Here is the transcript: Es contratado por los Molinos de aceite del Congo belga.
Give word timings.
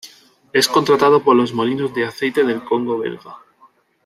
Es 0.51 0.67
contratado 0.67 1.21
por 1.23 1.35
los 1.35 1.53
Molinos 1.53 1.93
de 1.93 2.05
aceite 2.05 2.43
del 2.43 2.63
Congo 2.63 2.97
belga. 2.97 3.37